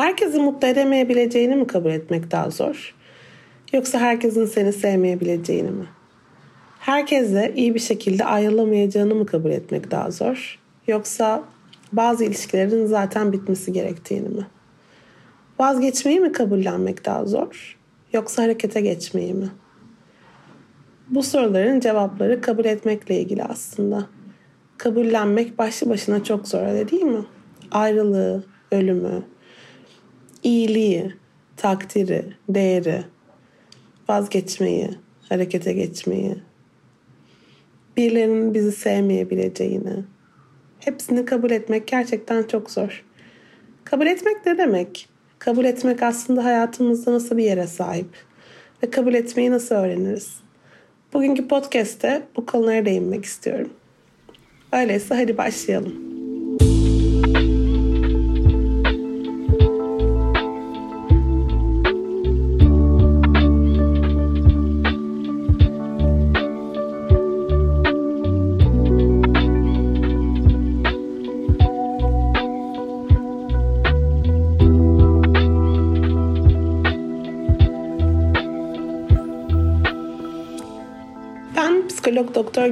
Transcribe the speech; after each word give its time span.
Herkesi 0.00 0.38
mutlu 0.38 0.68
edemeyebileceğini 0.68 1.56
mi 1.56 1.66
kabul 1.66 1.90
etmek 1.90 2.30
daha 2.30 2.50
zor? 2.50 2.94
Yoksa 3.72 3.98
herkesin 3.98 4.46
seni 4.46 4.72
sevmeyebileceğini 4.72 5.70
mi? 5.70 5.86
Herkese 6.78 7.52
iyi 7.56 7.74
bir 7.74 7.80
şekilde 7.80 8.24
ayrılamayacağını 8.24 9.14
mı 9.14 9.26
kabul 9.26 9.50
etmek 9.50 9.90
daha 9.90 10.10
zor? 10.10 10.58
Yoksa 10.86 11.42
bazı 11.92 12.24
ilişkilerin 12.24 12.86
zaten 12.86 13.32
bitmesi 13.32 13.72
gerektiğini 13.72 14.28
mi? 14.28 14.46
Vazgeçmeyi 15.58 16.20
mi 16.20 16.32
kabullenmek 16.32 17.04
daha 17.04 17.24
zor? 17.24 17.78
Yoksa 18.12 18.42
harekete 18.42 18.80
geçmeyi 18.80 19.34
mi? 19.34 19.48
Bu 21.08 21.22
soruların 21.22 21.80
cevapları 21.80 22.40
kabul 22.40 22.64
etmekle 22.64 23.20
ilgili 23.20 23.44
aslında. 23.44 24.06
Kabullenmek 24.78 25.58
başlı 25.58 25.90
başına 25.90 26.24
çok 26.24 26.48
zor 26.48 26.66
öyle 26.66 26.90
değil 26.90 27.02
mi? 27.02 27.24
Ayrılığı, 27.70 28.44
ölümü, 28.72 29.22
iyiliği, 30.42 31.12
takdiri, 31.56 32.24
değeri, 32.48 33.04
vazgeçmeyi, 34.08 34.90
harekete 35.28 35.72
geçmeyi, 35.72 36.36
birilerinin 37.96 38.54
bizi 38.54 38.72
sevmeyebileceğini, 38.72 40.04
hepsini 40.78 41.24
kabul 41.24 41.50
etmek 41.50 41.86
gerçekten 41.88 42.42
çok 42.42 42.70
zor. 42.70 43.04
Kabul 43.84 44.06
etmek 44.06 44.46
ne 44.46 44.58
demek? 44.58 45.08
Kabul 45.38 45.64
etmek 45.64 46.02
aslında 46.02 46.44
hayatımızda 46.44 47.12
nasıl 47.12 47.36
bir 47.36 47.44
yere 47.44 47.66
sahip 47.66 48.08
ve 48.82 48.90
kabul 48.90 49.14
etmeyi 49.14 49.50
nasıl 49.50 49.74
öğreniriz? 49.74 50.40
Bugünkü 51.12 51.48
podcast'te 51.48 52.22
bu 52.36 52.46
konulara 52.46 52.84
değinmek 52.84 53.24
istiyorum. 53.24 53.70
Öyleyse 54.72 55.14
hadi 55.14 55.38
başlayalım. 55.38 56.09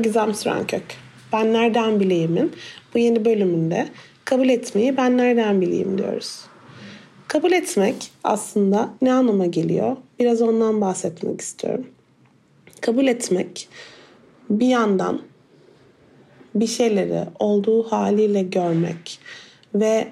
Gizem 0.02 0.34
Sürenkök. 0.34 0.82
Ben 1.32 1.52
nereden 1.52 2.00
bileyimin 2.00 2.52
bu 2.94 2.98
yeni 2.98 3.24
bölümünde 3.24 3.88
kabul 4.24 4.48
etmeyi 4.48 4.96
ben 4.96 5.18
nereden 5.18 5.60
bileyim 5.60 5.98
diyoruz. 5.98 6.40
Kabul 7.28 7.52
etmek 7.52 8.10
aslında 8.24 8.90
ne 9.02 9.12
anlama 9.12 9.46
geliyor? 9.46 9.96
Biraz 10.18 10.42
ondan 10.42 10.80
bahsetmek 10.80 11.40
istiyorum. 11.40 11.86
Kabul 12.80 13.06
etmek 13.06 13.68
bir 14.50 14.66
yandan 14.66 15.22
bir 16.54 16.66
şeyleri 16.66 17.24
olduğu 17.38 17.82
haliyle 17.82 18.42
görmek 18.42 19.18
ve 19.74 20.08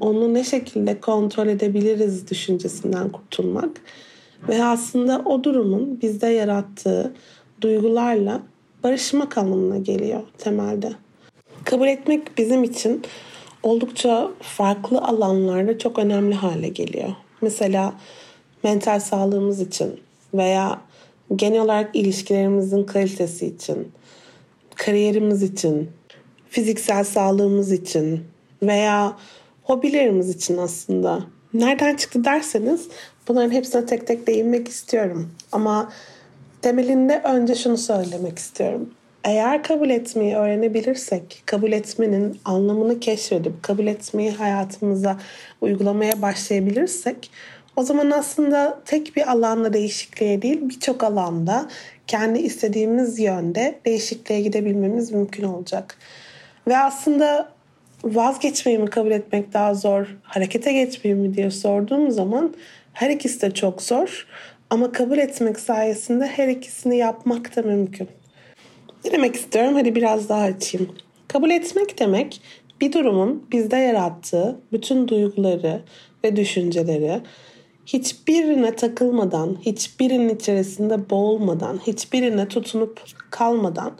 onu 0.00 0.34
ne 0.34 0.44
şekilde 0.44 1.00
kontrol 1.00 1.46
edebiliriz 1.46 2.30
düşüncesinden 2.30 3.08
kurtulmak 3.08 3.70
ve 4.48 4.64
aslında 4.64 5.22
o 5.24 5.44
durumun 5.44 6.00
bizde 6.02 6.26
yarattığı 6.26 7.14
duygularla 7.60 8.42
barışmak 8.84 9.38
anlamına 9.38 9.78
geliyor 9.78 10.22
temelde. 10.38 10.92
Kabul 11.64 11.88
etmek 11.88 12.38
bizim 12.38 12.64
için 12.64 13.02
oldukça 13.62 14.30
farklı 14.40 14.98
alanlarda 14.98 15.78
çok 15.78 15.98
önemli 15.98 16.34
hale 16.34 16.68
geliyor. 16.68 17.10
Mesela 17.42 17.94
mental 18.64 19.00
sağlığımız 19.00 19.60
için 19.60 20.00
veya 20.34 20.80
genel 21.36 21.60
olarak 21.60 21.96
ilişkilerimizin 21.96 22.84
kalitesi 22.84 23.46
için, 23.46 23.92
kariyerimiz 24.74 25.42
için, 25.42 25.90
fiziksel 26.48 27.04
sağlığımız 27.04 27.72
için 27.72 28.24
veya 28.62 29.16
hobilerimiz 29.62 30.30
için 30.30 30.56
aslında. 30.56 31.20
Nereden 31.54 31.96
çıktı 31.96 32.24
derseniz 32.24 32.88
bunların 33.28 33.50
hepsine 33.50 33.86
tek 33.86 34.06
tek 34.06 34.26
değinmek 34.26 34.68
istiyorum. 34.68 35.30
Ama 35.52 35.92
Temelinde 36.62 37.20
önce 37.24 37.54
şunu 37.54 37.76
söylemek 37.76 38.38
istiyorum. 38.38 38.94
Eğer 39.24 39.62
kabul 39.62 39.90
etmeyi 39.90 40.36
öğrenebilirsek, 40.36 41.42
kabul 41.46 41.72
etmenin 41.72 42.40
anlamını 42.44 43.00
keşfedip 43.00 43.62
kabul 43.62 43.86
etmeyi 43.86 44.30
hayatımıza 44.30 45.18
uygulamaya 45.60 46.22
başlayabilirsek 46.22 47.30
o 47.76 47.82
zaman 47.82 48.10
aslında 48.10 48.80
tek 48.84 49.16
bir 49.16 49.30
alanda 49.30 49.72
değişikliğe 49.72 50.42
değil 50.42 50.60
birçok 50.62 51.04
alanda 51.04 51.68
kendi 52.06 52.38
istediğimiz 52.38 53.18
yönde 53.18 53.78
değişikliğe 53.84 54.40
gidebilmemiz 54.40 55.12
mümkün 55.12 55.44
olacak. 55.44 55.96
Ve 56.68 56.78
aslında 56.78 57.48
vazgeçmeyi 58.04 58.78
mi 58.78 58.90
kabul 58.90 59.10
etmek 59.10 59.52
daha 59.52 59.74
zor, 59.74 60.16
harekete 60.22 60.72
geçmeyi 60.72 61.16
mi 61.16 61.34
diye 61.36 61.50
sorduğum 61.50 62.10
zaman 62.10 62.54
her 62.92 63.10
ikisi 63.10 63.40
de 63.40 63.50
çok 63.50 63.82
zor. 63.82 64.26
Ama 64.70 64.92
kabul 64.92 65.18
etmek 65.18 65.60
sayesinde 65.60 66.26
her 66.26 66.48
ikisini 66.48 66.96
yapmak 66.96 67.56
da 67.56 67.62
mümkün. 67.62 68.08
Ne 69.04 69.12
demek 69.12 69.34
istiyorum? 69.34 69.74
Hadi 69.74 69.94
biraz 69.94 70.28
daha 70.28 70.42
açayım. 70.42 70.88
Kabul 71.28 71.50
etmek 71.50 71.98
demek 71.98 72.40
bir 72.80 72.92
durumun 72.92 73.46
bizde 73.52 73.76
yarattığı 73.76 74.60
bütün 74.72 75.08
duyguları 75.08 75.82
ve 76.24 76.36
düşünceleri 76.36 77.20
hiçbirine 77.86 78.76
takılmadan, 78.76 79.56
hiçbirinin 79.60 80.36
içerisinde 80.36 81.10
boğulmadan, 81.10 81.80
hiçbirine 81.86 82.48
tutunup 82.48 83.02
kalmadan 83.30 83.92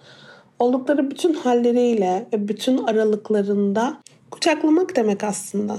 oldukları 0.59 1.10
bütün 1.10 1.34
halleriyle 1.34 2.28
ve 2.32 2.48
bütün 2.48 2.78
aralıklarında 2.78 4.00
kucaklamak 4.30 4.97
demek 4.97 5.25
aslında. 5.25 5.76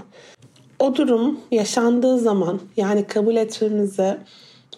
O 0.80 0.96
durum 0.96 1.40
yaşandığı 1.52 2.20
zaman 2.20 2.60
yani 2.78 3.08
kabul 3.08 3.36
etmemize 3.36 4.18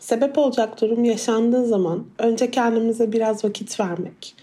Sebep 0.03 0.37
olacak 0.37 0.81
durum 0.81 1.03
yaşandığı 1.03 1.65
zaman 1.65 2.05
önce 2.19 2.51
kendimize 2.51 3.11
biraz 3.11 3.45
vakit 3.45 3.79
vermek, 3.79 4.35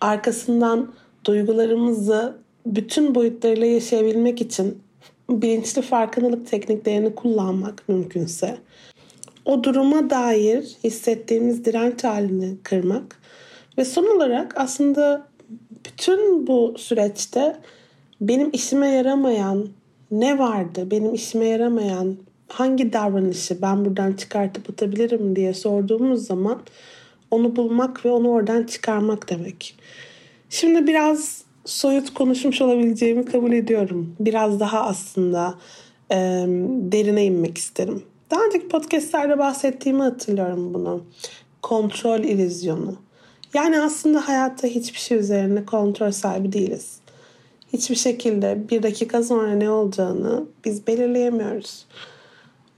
arkasından 0.00 0.92
duygularımızı 1.24 2.36
bütün 2.66 3.14
boyutlarıyla 3.14 3.66
yaşayabilmek 3.66 4.40
için 4.40 4.82
bilinçli 5.30 5.82
farkındalık 5.82 6.46
tekniklerini 6.46 7.14
kullanmak 7.14 7.88
mümkünse, 7.88 8.58
o 9.44 9.64
duruma 9.64 10.10
dair 10.10 10.76
hissettiğimiz 10.84 11.64
direnç 11.64 12.04
halini 12.04 12.56
kırmak 12.62 13.20
ve 13.78 13.84
son 13.84 14.16
olarak 14.16 14.54
aslında 14.56 15.26
bütün 15.86 16.46
bu 16.46 16.74
süreçte 16.78 17.56
benim 18.20 18.50
işime 18.52 18.88
yaramayan 18.88 19.68
ne 20.10 20.38
vardı? 20.38 20.90
Benim 20.90 21.14
işime 21.14 21.46
yaramayan 21.46 22.16
hangi 22.52 22.92
davranışı 22.92 23.62
ben 23.62 23.84
buradan 23.84 24.12
çıkartıp 24.12 24.70
atabilirim 24.70 25.36
diye 25.36 25.54
sorduğumuz 25.54 26.26
zaman 26.26 26.60
onu 27.30 27.56
bulmak 27.56 28.04
ve 28.04 28.10
onu 28.10 28.28
oradan 28.28 28.62
çıkarmak 28.62 29.30
demek. 29.30 29.76
Şimdi 30.48 30.86
biraz 30.86 31.44
soyut 31.64 32.14
konuşmuş 32.14 32.62
olabileceğimi 32.62 33.24
kabul 33.24 33.52
ediyorum. 33.52 34.16
Biraz 34.20 34.60
daha 34.60 34.80
aslında 34.80 35.54
e, 36.10 36.16
derine 36.92 37.24
inmek 37.24 37.58
isterim. 37.58 38.02
Daha 38.30 38.44
önceki 38.44 38.68
podcastlerde 38.68 39.38
bahsettiğimi 39.38 40.02
hatırlıyorum 40.02 40.74
bunu. 40.74 41.04
Kontrol 41.62 42.20
ilizyonu. 42.20 42.96
Yani 43.54 43.80
aslında 43.80 44.28
hayatta 44.28 44.68
hiçbir 44.68 44.98
şey 44.98 45.18
üzerine 45.18 45.64
kontrol 45.64 46.10
sahibi 46.10 46.52
değiliz. 46.52 47.00
Hiçbir 47.72 47.96
şekilde 47.96 48.68
bir 48.70 48.82
dakika 48.82 49.22
sonra 49.22 49.52
ne 49.52 49.70
olacağını 49.70 50.44
biz 50.64 50.86
belirleyemiyoruz. 50.86 51.86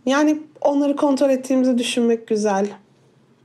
Yani 0.06 0.42
onları 0.60 0.96
kontrol 0.96 1.30
ettiğimizi 1.30 1.78
düşünmek 1.78 2.26
güzel. 2.26 2.66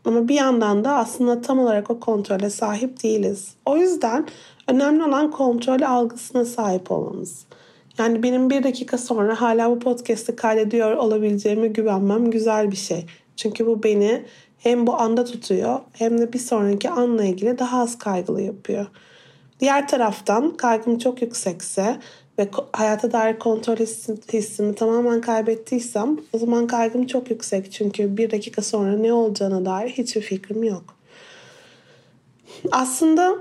Ama 0.06 0.28
bir 0.28 0.36
yandan 0.36 0.84
da 0.84 0.96
aslında 0.96 1.42
tam 1.42 1.60
olarak 1.60 1.90
o 1.90 2.00
kontrole 2.00 2.50
sahip 2.50 3.04
değiliz. 3.04 3.54
O 3.66 3.78
yüzden 3.78 4.28
önemli 4.68 5.04
olan 5.04 5.32
kontrol 5.32 5.82
algısına 5.82 6.46
sahip 6.46 6.92
olmamız. 6.92 7.46
Yani 7.98 8.24
benim 8.24 8.50
bir 8.50 8.64
dakika 8.64 8.98
sonra 8.98 9.42
hala 9.42 9.72
bu 9.72 9.80
podcast'ı 9.80 10.36
kaydediyor 10.36 10.92
olabileceğime 10.92 11.68
güvenmem 11.68 12.32
güzel 12.32 12.72
bir 12.72 12.76
şey. 12.76 13.06
Çünkü 13.36 13.66
bu 13.66 13.84
beni 13.84 14.26
hem 14.58 14.88
bu 14.88 14.96
anda 15.00 15.26
tutuyor 15.26 15.80
hem 15.94 16.18
de 16.18 16.34
bir 16.34 16.40
sonraki 16.40 16.90
anla 16.90 17.24
ilgili 17.24 17.60
daha 17.60 17.82
az 17.82 17.98
kaygılı 17.98 18.42
yapıyor. 18.42 18.86
Diğer 19.60 19.88
taraftan 19.88 20.58
kaygım 20.58 20.98
çok 20.98 21.22
yüksekse 21.22 22.00
ve 22.40 22.50
hayata 22.74 23.12
dair 23.12 23.40
kontrol 23.40 23.76
hissimi 24.34 24.76
tamamen 24.76 25.22
kaybettiysem 25.22 26.18
o 26.34 26.38
zaman 26.38 26.68
kaygım 26.68 27.08
çok 27.08 27.30
yüksek. 27.30 27.72
Çünkü 27.72 28.18
bir 28.18 28.32
dakika 28.32 28.62
sonra 28.62 28.98
ne 28.98 29.14
olacağına 29.14 29.66
dair 29.66 29.90
hiçbir 29.90 30.22
fikrim 30.22 30.64
yok. 30.64 30.84
Aslında 32.72 33.38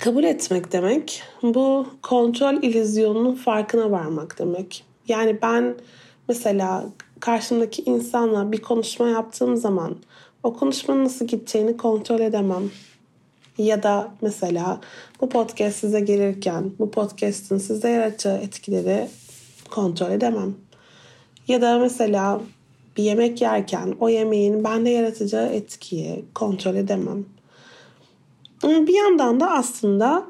kabul 0.00 0.24
etmek 0.24 0.72
demek 0.72 1.22
bu 1.42 1.86
kontrol 2.02 2.62
ilizyonunun 2.62 3.34
farkına 3.34 3.90
varmak 3.90 4.38
demek. 4.38 4.84
Yani 5.08 5.38
ben 5.42 5.74
Mesela 6.28 6.84
karşımdaki 7.20 7.82
insanla 7.82 8.52
bir 8.52 8.62
konuşma 8.62 9.08
yaptığım 9.08 9.56
zaman 9.56 9.96
o 10.42 10.54
konuşmanın 10.54 11.04
nasıl 11.04 11.26
gideceğini 11.26 11.76
kontrol 11.76 12.20
edemem. 12.20 12.70
Ya 13.58 13.82
da 13.82 14.14
mesela 14.22 14.80
bu 15.20 15.28
podcast 15.28 15.76
size 15.76 16.00
gelirken 16.00 16.72
bu 16.78 16.90
podcast'ın 16.90 17.58
size 17.58 17.90
yaratacağı 17.90 18.38
etkileri 18.38 19.08
kontrol 19.70 20.10
edemem. 20.10 20.54
Ya 21.48 21.62
da 21.62 21.78
mesela 21.78 22.40
bir 22.96 23.02
yemek 23.02 23.40
yerken 23.40 23.94
o 24.00 24.08
yemeğin 24.08 24.64
bende 24.64 24.90
yaratacağı 24.90 25.46
etkiyi 25.46 26.24
kontrol 26.34 26.74
edemem. 26.74 27.24
Bir 28.62 28.94
yandan 28.94 29.40
da 29.40 29.50
aslında 29.50 30.26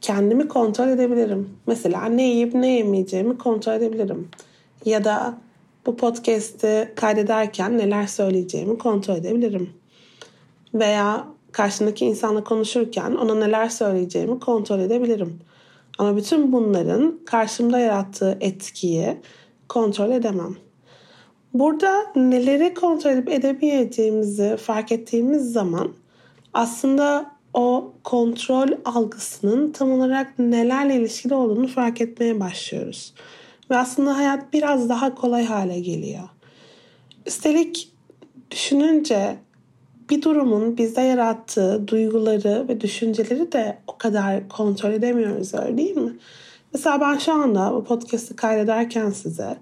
kendimi 0.00 0.48
kontrol 0.48 0.88
edebilirim. 0.88 1.48
Mesela 1.66 2.04
ne 2.04 2.28
yiyip 2.28 2.54
ne 2.54 2.76
yemeyeceğimi 2.76 3.38
kontrol 3.38 3.72
edebilirim. 3.72 4.28
Ya 4.84 5.04
da 5.04 5.38
bu 5.86 5.96
podcast'i 5.96 6.92
kaydederken 6.96 7.78
neler 7.78 8.06
söyleyeceğimi 8.06 8.78
kontrol 8.78 9.16
edebilirim. 9.16 9.70
Veya 10.74 11.33
karşındaki 11.54 12.04
insanla 12.04 12.44
konuşurken 12.44 13.10
ona 13.10 13.34
neler 13.34 13.68
söyleyeceğimi 13.68 14.40
kontrol 14.40 14.78
edebilirim. 14.78 15.40
Ama 15.98 16.16
bütün 16.16 16.52
bunların 16.52 17.18
karşımda 17.26 17.78
yarattığı 17.78 18.38
etkiyi 18.40 19.16
kontrol 19.68 20.10
edemem. 20.10 20.56
Burada 21.54 22.06
neleri 22.16 22.74
kontrol 22.74 23.10
edip 23.10 23.28
edemeyeceğimizi 23.28 24.56
fark 24.56 24.92
ettiğimiz 24.92 25.52
zaman 25.52 25.92
aslında 26.54 27.34
o 27.54 27.92
kontrol 28.04 28.68
algısının 28.84 29.72
tam 29.72 29.92
olarak 29.92 30.38
nelerle 30.38 30.96
ilişkili 30.96 31.34
olduğunu 31.34 31.68
fark 31.68 32.00
etmeye 32.00 32.40
başlıyoruz. 32.40 33.14
Ve 33.70 33.76
aslında 33.76 34.16
hayat 34.16 34.52
biraz 34.52 34.88
daha 34.88 35.14
kolay 35.14 35.44
hale 35.44 35.80
geliyor. 35.80 36.28
Üstelik 37.26 37.92
düşününce 38.50 39.36
bir 40.10 40.22
durumun 40.22 40.78
bizde 40.78 41.00
yarattığı 41.00 41.88
duyguları 41.88 42.68
ve 42.68 42.80
düşünceleri 42.80 43.52
de 43.52 43.78
o 43.86 43.98
kadar 43.98 44.48
kontrol 44.48 44.90
edemiyoruz 44.90 45.54
öyle 45.54 45.78
değil 45.78 45.96
mi? 45.96 46.12
Mesela 46.72 47.00
ben 47.00 47.18
şu 47.18 47.32
anda 47.32 47.72
bu 47.74 47.84
podcast'ı 47.84 48.36
kaydederken 48.36 49.10
size 49.10 49.56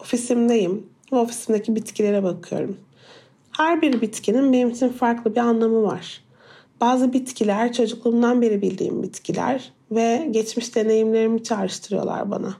ofisimdeyim 0.00 0.86
ve 1.12 1.16
ofisimdeki 1.16 1.76
bitkilere 1.76 2.22
bakıyorum. 2.22 2.76
Her 3.56 3.82
bir 3.82 4.00
bitkinin 4.00 4.52
benim 4.52 4.70
için 4.70 4.88
farklı 4.88 5.34
bir 5.34 5.40
anlamı 5.40 5.82
var. 5.82 6.22
Bazı 6.80 7.12
bitkiler 7.12 7.72
çocukluğumdan 7.72 8.42
beri 8.42 8.62
bildiğim 8.62 9.02
bitkiler 9.02 9.72
ve 9.90 10.28
geçmiş 10.30 10.76
deneyimlerimi 10.76 11.42
çağrıştırıyorlar 11.42 12.30
bana. 12.30 12.56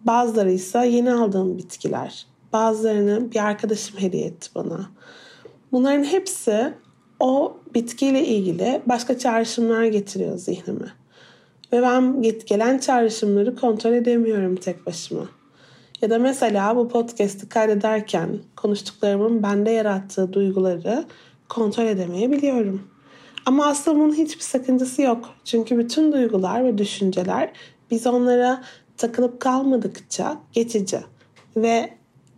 Bazıları 0.00 0.52
ise 0.52 0.86
yeni 0.86 1.12
aldığım 1.12 1.58
bitkiler. 1.58 2.26
Bazılarını 2.52 3.32
bir 3.32 3.44
arkadaşım 3.44 4.00
hediye 4.00 4.26
etti 4.26 4.48
bana. 4.54 4.90
Bunların 5.72 6.04
hepsi 6.04 6.74
o 7.20 7.56
bitkiyle 7.74 8.26
ilgili 8.26 8.82
başka 8.86 9.18
çağrışımlar 9.18 9.84
getiriyor 9.84 10.36
zihnime. 10.38 10.92
Ve 11.72 11.82
ben 11.82 12.22
gelen 12.22 12.78
çağrışımları 12.78 13.56
kontrol 13.56 13.92
edemiyorum 13.92 14.56
tek 14.56 14.86
başıma. 14.86 15.28
Ya 16.02 16.10
da 16.10 16.18
mesela 16.18 16.76
bu 16.76 16.88
podcast'ı 16.88 17.48
kaydederken 17.48 18.38
konuştuklarımın 18.56 19.42
bende 19.42 19.70
yarattığı 19.70 20.32
duyguları 20.32 21.04
kontrol 21.48 21.84
edemeyebiliyorum. 21.84 22.82
Ama 23.46 23.66
aslında 23.66 23.98
bunun 23.98 24.14
hiçbir 24.14 24.42
sakıncası 24.42 25.02
yok. 25.02 25.30
Çünkü 25.44 25.78
bütün 25.78 26.12
duygular 26.12 26.64
ve 26.64 26.78
düşünceler 26.78 27.52
biz 27.90 28.06
onlara 28.06 28.64
takılıp 28.96 29.40
kalmadıkça 29.40 30.36
geçici. 30.52 31.00
Ve 31.56 31.90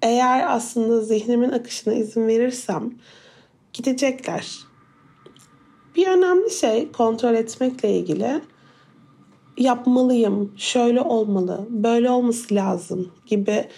eğer 0.02 0.44
aslında 0.49 1.00
zihnimin 1.00 1.50
akışına 1.50 1.94
izin 1.94 2.26
verirsem 2.26 2.94
gidecekler. 3.72 4.58
Bir 5.96 6.06
önemli 6.06 6.50
şey 6.50 6.92
kontrol 6.92 7.34
etmekle 7.34 7.98
ilgili 7.98 8.40
yapmalıyım, 9.58 10.52
şöyle 10.56 11.00
olmalı, 11.00 11.66
böyle 11.70 12.10
olması 12.10 12.54
lazım 12.54 13.12
gibi 13.26 13.69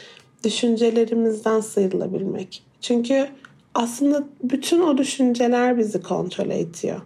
düşüncelerimizden 0.44 1.61
sıyrılabilmek. 1.61 2.62
Çünkü 2.81 3.29
aslında 3.75 4.25
bütün 4.43 4.81
o 4.81 4.99
düşünceler 4.99 5.79
bizi 5.79 6.02
kontrol 6.02 6.50
ediyor. 6.50 7.00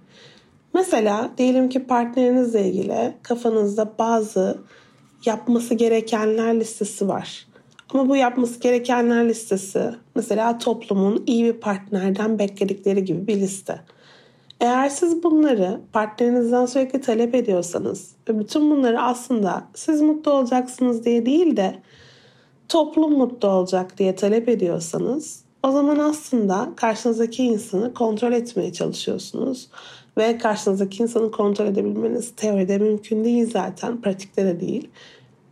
Mesela 0.74 1.30
diyelim 1.38 1.68
ki 1.68 1.86
partnerinizle 1.86 2.68
ilgili 2.68 3.14
kafanızda 3.22 3.92
bazı 3.98 4.58
yapması 5.24 5.74
gerekenler 5.74 6.60
listesi 6.60 7.08
var. 7.08 7.47
Ama 7.94 8.08
bu 8.08 8.16
yapması 8.16 8.60
gerekenler 8.60 9.28
listesi 9.28 9.94
mesela 10.14 10.58
toplumun 10.58 11.22
iyi 11.26 11.44
bir 11.44 11.52
partnerden 11.52 12.38
bekledikleri 12.38 13.04
gibi 13.04 13.26
bir 13.26 13.36
liste. 13.36 13.80
Eğer 14.60 14.88
siz 14.88 15.22
bunları 15.22 15.80
partnerinizden 15.92 16.66
sürekli 16.66 17.00
talep 17.00 17.34
ediyorsanız 17.34 18.12
ve 18.28 18.38
bütün 18.38 18.70
bunları 18.70 19.02
aslında 19.02 19.64
siz 19.74 20.00
mutlu 20.02 20.32
olacaksınız 20.32 21.04
diye 21.04 21.26
değil 21.26 21.56
de 21.56 21.74
toplum 22.68 23.12
mutlu 23.12 23.48
olacak 23.48 23.98
diye 23.98 24.16
talep 24.16 24.48
ediyorsanız 24.48 25.42
o 25.62 25.70
zaman 25.70 25.98
aslında 25.98 26.68
karşınızdaki 26.76 27.44
insanı 27.44 27.94
kontrol 27.94 28.32
etmeye 28.32 28.72
çalışıyorsunuz. 28.72 29.68
Ve 30.18 30.38
karşınızdaki 30.38 31.02
insanı 31.02 31.30
kontrol 31.30 31.66
edebilmeniz 31.66 32.32
teoride 32.36 32.78
mümkün 32.78 33.24
değil 33.24 33.50
zaten, 33.50 34.00
pratikte 34.00 34.44
de 34.44 34.60
değil. 34.60 34.88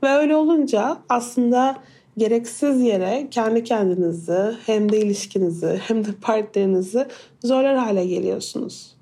Ve 0.03 0.09
öyle 0.09 0.37
olunca 0.37 0.97
aslında 1.09 1.77
gereksiz 2.19 2.81
yere 2.81 3.27
kendi 3.31 3.65
kendinizi 3.65 4.55
hem 4.67 4.93
de 4.93 5.01
ilişkinizi 5.01 5.81
hem 5.87 6.05
de 6.05 6.09
partnerinizi 6.23 7.07
zorlar 7.45 7.77
hale 7.77 8.07
geliyorsunuz. 8.07 8.97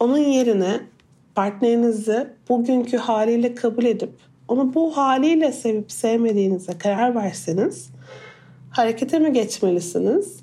Onun 0.00 0.18
yerine 0.18 0.80
partnerinizi 1.34 2.26
bugünkü 2.48 2.96
haliyle 2.96 3.54
kabul 3.54 3.84
edip 3.84 4.12
onu 4.48 4.74
bu 4.74 4.96
haliyle 4.96 5.52
sevip 5.52 5.92
sevmediğinize 5.92 6.78
karar 6.78 7.14
verseniz 7.14 7.90
harekete 8.70 9.18
mi 9.18 9.32
geçmelisiniz 9.32 10.40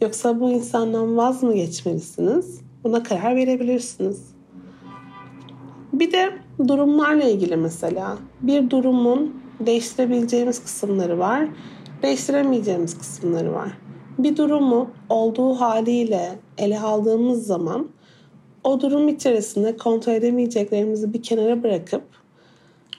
yoksa 0.00 0.40
bu 0.40 0.50
insandan 0.50 1.16
vaz 1.16 1.42
mı 1.42 1.54
geçmelisiniz? 1.54 2.60
Buna 2.84 3.02
karar 3.02 3.36
verebilirsiniz. 3.36 4.22
Bir 5.92 6.12
de 6.12 6.32
durumlarla 6.68 7.24
ilgili 7.24 7.56
mesela 7.56 8.18
bir 8.40 8.70
durumun 8.70 9.45
değiştirebileceğimiz 9.60 10.62
kısımları 10.62 11.18
var, 11.18 11.48
değiştiremeyeceğimiz 12.02 12.98
kısımları 12.98 13.52
var. 13.52 13.78
Bir 14.18 14.36
durumu 14.36 14.90
olduğu 15.08 15.54
haliyle 15.54 16.38
ele 16.58 16.80
aldığımız 16.80 17.46
zaman 17.46 17.88
o 18.64 18.80
durum 18.80 19.08
içerisinde 19.08 19.76
kontrol 19.76 20.12
edemeyeceklerimizi 20.12 21.12
bir 21.12 21.22
kenara 21.22 21.62
bırakıp 21.62 22.02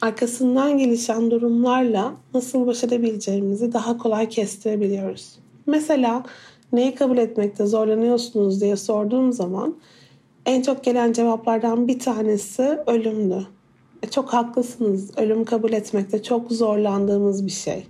arkasından 0.02 0.78
gelişen 0.78 1.32
durumlarla 1.32 2.14
nasıl 2.34 2.68
baş 2.68 2.84
edebileceğimizi 2.84 3.74
daha 3.74 3.98
kolay 3.98 4.30
kestirebiliyoruz. 4.30 5.40
Mesela 5.66 6.24
neyi 6.74 6.96
kabul 6.96 7.18
etmekte 7.18 7.66
zorlanıyorsunuz 7.66 8.62
diye 8.62 8.76
sorduğum 8.76 9.34
zaman 9.34 9.76
en 10.46 10.62
çok 10.62 10.84
gelen 10.84 11.14
cevaplardan 11.14 11.88
bir 11.88 12.00
tanesi 12.00 12.80
ölümdü. 12.88 13.48
E, 14.04 14.10
çok 14.10 14.34
haklısınız. 14.34 15.18
Ölüm 15.18 15.46
kabul 15.46 15.74
etmekte 15.74 16.24
çok 16.24 16.52
zorlandığımız 16.52 17.46
bir 17.46 17.52
şey. 17.52 17.88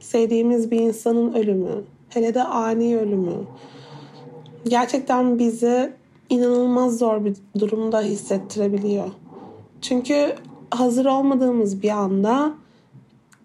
Sevdiğimiz 0.00 0.70
bir 0.70 0.80
insanın 0.80 1.32
ölümü, 1.32 1.84
hele 2.08 2.34
de 2.34 2.42
ani 2.42 2.98
ölümü 2.98 3.34
gerçekten 4.68 5.38
bizi 5.38 5.92
inanılmaz 6.30 6.98
zor 6.98 7.24
bir 7.24 7.34
durumda 7.58 8.00
hissettirebiliyor. 8.00 9.08
Çünkü 9.80 10.34
hazır 10.70 11.06
olmadığımız 11.06 11.82
bir 11.82 11.90
anda 11.90 12.54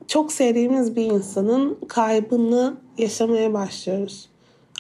çok 0.08 0.32
sevdiğimiz 0.32 0.96
bir 0.96 1.06
insanın 1.06 1.78
kaybını 1.88 2.78
yaşamaya 2.98 3.54
başlıyoruz. 3.54 4.30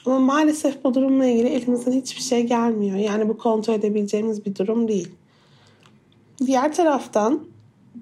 Ama 0.06 0.20
maalesef 0.20 0.84
bu 0.84 0.94
durumla 0.94 1.26
ilgili 1.26 1.48
elimizden 1.48 1.92
hiçbir 1.92 2.22
şey 2.22 2.44
gelmiyor. 2.44 2.98
Yani 2.98 3.30
bu 3.30 3.38
kontrol 3.38 3.74
edebileceğimiz 3.74 4.46
bir 4.46 4.56
durum 4.56 4.88
değil. 4.88 5.12
Diğer 6.46 6.74
taraftan 6.74 7.48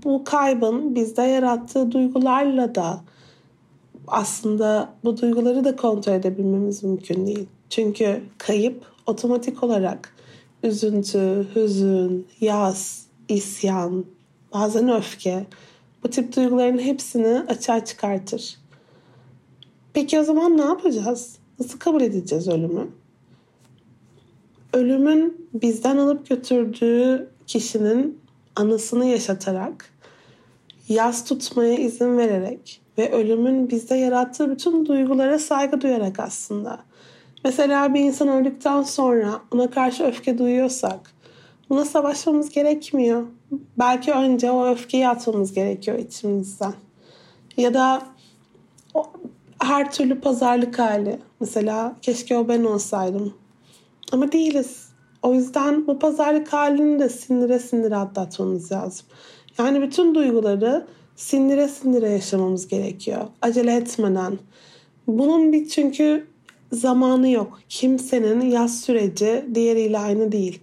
bu 0.04 0.24
kaybın 0.24 0.96
bizde 0.96 1.22
yarattığı 1.22 1.92
duygularla 1.92 2.76
da 2.76 3.02
aslında 4.08 4.94
bu 5.04 5.22
duyguları 5.22 5.64
da 5.64 5.76
kontrol 5.76 6.14
edebilmemiz 6.14 6.84
mümkün 6.84 7.26
değil. 7.26 7.48
Çünkü 7.70 8.24
kayıp 8.38 8.86
otomatik 9.06 9.64
olarak 9.64 10.16
üzüntü, 10.64 11.48
hüzün, 11.56 12.28
yas, 12.42 13.06
isyan, 13.30 14.06
bazen 14.54 14.90
öfke 14.90 15.46
bu 16.04 16.10
tip 16.10 16.36
duyguların 16.36 16.80
hepsini 16.80 17.40
açığa 17.40 17.86
çıkartır. 17.86 18.58
Peki 19.94 20.20
o 20.20 20.24
zaman 20.24 20.58
ne 20.58 20.66
yapacağız? 20.66 21.38
Nasıl 21.60 21.80
kabul 21.80 22.02
edeceğiz 22.02 22.48
ölümü? 22.48 22.88
Ölümün 24.74 25.50
bizden 25.54 25.98
alıp 25.98 26.30
götürdüğü 26.30 27.30
kişinin 27.48 28.27
anısını 28.58 29.06
yaşatarak 29.06 29.90
yas 30.90 31.26
tutmaya 31.26 31.76
izin 31.76 32.18
vererek 32.18 32.82
ve 32.98 33.12
ölümün 33.12 33.70
bizde 33.70 33.96
yarattığı 33.96 34.52
bütün 34.52 34.86
duygulara 34.86 35.40
saygı 35.40 35.82
duyarak 35.82 36.20
aslında. 36.20 36.80
Mesela 37.46 37.94
bir 37.94 38.00
insan 38.00 38.28
öldükten 38.28 38.82
sonra 38.82 39.42
ona 39.52 39.70
karşı 39.70 40.04
öfke 40.04 40.38
duyuyorsak 40.38 41.12
buna 41.70 41.86
savaşmamız 41.86 42.50
gerekmiyor. 42.50 43.24
Belki 43.80 44.12
önce 44.12 44.52
o 44.52 44.68
öfkeyi 44.68 45.08
atmamız 45.08 45.54
gerekiyor 45.54 46.00
içimizden. 46.00 46.74
Ya 47.58 47.74
da 47.74 48.02
o, 48.94 49.06
her 49.60 49.92
türlü 49.92 50.22
pazarlık 50.22 50.80
hali. 50.80 51.20
Mesela 51.40 51.96
keşke 52.02 52.38
o 52.38 52.48
ben 52.48 52.64
olsaydım. 52.64 53.34
Ama 54.12 54.32
değiliz. 54.32 54.87
O 55.24 55.34
yüzden 55.34 55.88
bu 55.88 56.00
pazarlık 56.00 56.54
halini 56.54 57.00
de 57.00 57.10
sindire 57.10 57.60
sindire 57.60 57.96
atlatmamız 57.96 58.72
lazım. 58.72 59.06
Yani 59.60 59.82
bütün 59.82 60.16
duyguları 60.16 60.88
sindire 61.16 61.68
sindire 61.68 62.10
yaşamamız 62.10 62.68
gerekiyor. 62.68 63.22
Acele 63.42 63.76
etmeden. 63.76 64.38
Bunun 65.08 65.54
bir 65.54 65.68
çünkü 65.68 66.28
zamanı 66.72 67.30
yok. 67.30 67.60
Kimsenin 67.70 68.42
yaz 68.42 68.80
süreci 68.80 69.46
diğeriyle 69.54 70.00
aynı 70.00 70.32
değil. 70.32 70.60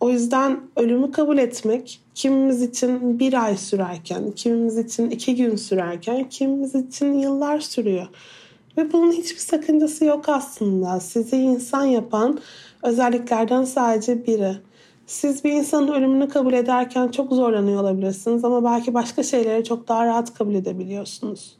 O 0.00 0.10
yüzden 0.10 0.60
ölümü 0.76 1.12
kabul 1.12 1.38
etmek 1.38 2.00
kimimiz 2.14 2.62
için 2.62 3.18
bir 3.18 3.44
ay 3.44 3.56
sürerken, 3.56 4.30
kimimiz 4.30 4.78
için 4.78 5.10
iki 5.10 5.36
gün 5.36 5.56
sürerken, 5.56 6.28
kimimiz 6.28 6.74
için 6.74 7.12
yıllar 7.12 7.60
sürüyor. 7.60 8.06
Ve 8.76 8.92
bunun 8.92 9.12
hiçbir 9.12 9.40
sakıncası 9.40 10.04
yok 10.04 10.28
aslında. 10.28 11.00
Sizi 11.00 11.36
insan 11.36 11.84
yapan 11.84 12.38
özelliklerden 12.84 13.64
sadece 13.64 14.26
biri. 14.26 14.52
Siz 15.06 15.44
bir 15.44 15.52
insanın 15.52 15.92
ölümünü 15.92 16.28
kabul 16.28 16.52
ederken 16.52 17.08
çok 17.08 17.32
zorlanıyor 17.32 17.80
olabilirsiniz 17.80 18.44
ama 18.44 18.64
belki 18.64 18.94
başka 18.94 19.22
şeyleri 19.22 19.64
çok 19.64 19.88
daha 19.88 20.06
rahat 20.06 20.34
kabul 20.34 20.54
edebiliyorsunuz. 20.54 21.56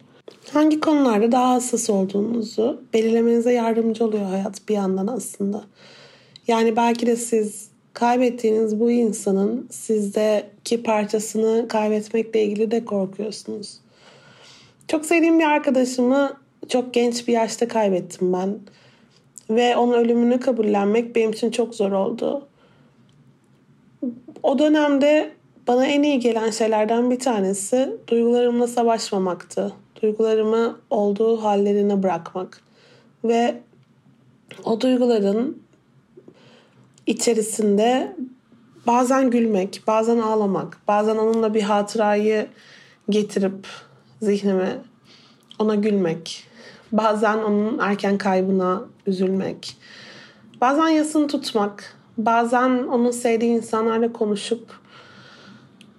Hangi 0.52 0.80
konularda 0.80 1.32
daha 1.32 1.50
hassas 1.50 1.90
olduğunuzu 1.90 2.82
belirlemenize 2.92 3.52
yardımcı 3.52 4.04
oluyor 4.04 4.24
hayat 4.24 4.68
bir 4.68 4.74
yandan 4.74 5.06
aslında. 5.06 5.64
Yani 6.48 6.76
belki 6.76 7.06
de 7.06 7.16
siz 7.16 7.68
kaybettiğiniz 7.92 8.80
bu 8.80 8.90
insanın 8.90 9.68
sizdeki 9.70 10.82
parçasını 10.82 11.68
kaybetmekle 11.68 12.42
ilgili 12.42 12.70
de 12.70 12.84
korkuyorsunuz. 12.84 13.78
Çok 14.88 15.06
sevdiğim 15.06 15.38
bir 15.38 15.44
arkadaşımı 15.44 16.36
çok 16.68 16.94
genç 16.94 17.28
bir 17.28 17.32
yaşta 17.32 17.68
kaybettim 17.68 18.32
ben. 18.32 18.58
Ve 19.50 19.76
onun 19.76 19.92
ölümünü 19.92 20.40
kabullenmek 20.40 21.16
benim 21.16 21.30
için 21.30 21.50
çok 21.50 21.74
zor 21.74 21.92
oldu. 21.92 22.46
O 24.42 24.58
dönemde 24.58 25.32
bana 25.66 25.86
en 25.86 26.02
iyi 26.02 26.20
gelen 26.20 26.50
şeylerden 26.50 27.10
bir 27.10 27.18
tanesi 27.18 27.96
duygularımla 28.08 28.66
savaşmamaktı. 28.66 29.72
Duygularımı 30.02 30.76
olduğu 30.90 31.42
hallerine 31.42 32.02
bırakmak. 32.02 32.60
Ve 33.24 33.60
o 34.64 34.80
duyguların 34.80 35.62
içerisinde 37.06 38.16
bazen 38.86 39.30
gülmek, 39.30 39.82
bazen 39.86 40.18
ağlamak, 40.18 40.80
bazen 40.88 41.16
onunla 41.16 41.54
bir 41.54 41.62
hatırayı 41.62 42.46
getirip 43.10 43.66
zihnime 44.22 44.76
ona 45.58 45.74
gülmek, 45.74 46.46
bazen 46.98 47.38
onun 47.38 47.78
erken 47.78 48.18
kaybına 48.18 48.82
üzülmek, 49.06 49.76
bazen 50.60 50.88
yasını 50.88 51.26
tutmak, 51.26 51.96
bazen 52.18 52.70
onun 52.70 53.10
sevdiği 53.10 53.56
insanlarla 53.56 54.12
konuşup 54.12 54.70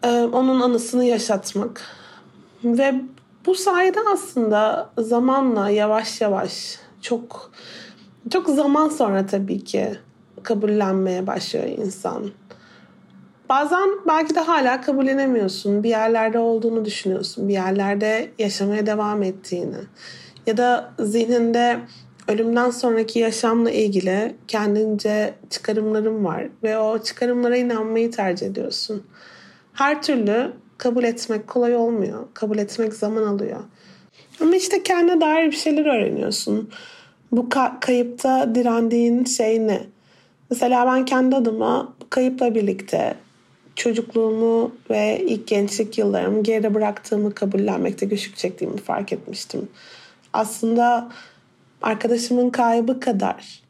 e, 0.04 0.10
onun 0.10 0.62
anısını 0.62 1.06
yaşatmak 1.06 1.82
ve 2.64 3.02
bu 3.46 3.56
sayede 3.56 4.00
aslında 4.14 4.90
zamanla 4.98 5.70
yavaş 5.70 6.22
yavaş 6.22 6.80
çok 7.02 7.52
çok 8.30 8.48
zaman 8.48 8.90
sonra 8.90 9.26
tabii 9.26 9.64
ki 9.64 9.98
kabullenmeye 10.44 11.28
başlıyor 11.28 11.66
insan. 11.66 12.32
Bazen 13.50 13.90
belki 14.08 14.36
de 14.36 14.40
hala 14.40 14.82
kabullenemiyorsun. 14.82 15.84
Bir 15.84 15.90
yerlerde 15.90 16.40
olduğunu 16.40 16.86
düşünüyorsun. 16.86 17.48
Bir 17.48 17.54
yerlerde 17.54 18.32
yaşamaya 18.40 18.86
devam 18.86 19.24
ettiğini. 19.24 19.78
Ya 20.48 20.58
da 20.58 20.94
zihninde 21.00 21.80
ölümden 22.28 22.70
sonraki 22.70 23.20
yaşamla 23.20 23.72
ilgili 23.72 24.36
kendince 24.48 25.34
çıkarımlarım 25.50 26.26
var. 26.26 26.48
Ve 26.64 26.78
o 26.78 27.04
çıkarımlara 27.04 27.58
inanmayı 27.58 28.12
tercih 28.12 28.48
ediyorsun. 28.48 29.04
Her 29.74 30.02
türlü 30.02 30.52
kabul 30.78 31.04
etmek 31.04 31.48
kolay 31.48 31.76
olmuyor. 31.76 32.28
Kabul 32.34 32.58
etmek 32.58 32.94
zaman 32.94 33.24
alıyor. 33.24 33.60
Ama 34.42 34.56
işte 34.56 34.84
kendine 34.84 35.22
dair 35.22 35.46
bir 35.46 35.56
şeyler 35.56 35.86
öğreniyorsun. 35.86 36.70
Bu 37.32 37.42
ka- 37.42 37.80
kayıpta 37.80 38.56
direndiğin 38.56 39.26
şey 39.26 39.68
ne? 39.68 39.82
Mesela 40.50 40.86
ben 40.86 41.06
kendi 41.06 41.36
adıma 41.36 41.94
kayıpla 42.10 42.56
birlikte 42.56 43.16
çocukluğumu 43.76 44.76
ve 44.90 45.22
ilk 45.28 45.48
gençlik 45.48 45.98
yıllarımı 45.98 46.44
geride 46.44 46.74
bıraktığımı 46.74 47.34
kabullenmekte 47.34 48.06
güçlük 48.06 48.38
çektiğimi 48.38 48.78
fark 48.78 49.14
etmiştim. 49.14 49.70
Aslında 50.36 51.10
arkadaşımın 51.82 52.50
kaybı 52.50 53.00
kadar 53.00 53.62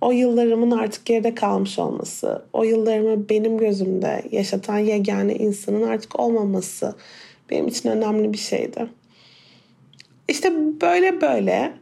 o 0.00 0.12
yıllarımın 0.12 0.70
artık 0.70 1.06
geride 1.06 1.34
kalmış 1.34 1.78
olması, 1.78 2.44
o 2.52 2.64
yıllarımı 2.64 3.28
benim 3.28 3.58
gözümde 3.58 4.22
yaşatan 4.30 4.78
yegane 4.78 5.34
insanın 5.34 5.82
artık 5.82 6.20
olmaması 6.20 6.94
benim 7.50 7.68
için 7.68 7.88
önemli 7.88 8.32
bir 8.32 8.38
şeydi. 8.38 8.86
İşte 10.28 10.52
böyle 10.80 11.20
böyle 11.20 11.72